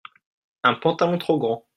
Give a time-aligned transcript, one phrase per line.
[0.63, 1.67] un pantalon trop grand.